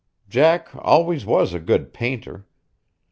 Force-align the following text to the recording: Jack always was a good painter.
Jack 0.27 0.69
always 0.77 1.27
was 1.27 1.53
a 1.53 1.59
good 1.59 1.93
painter. 1.93 2.47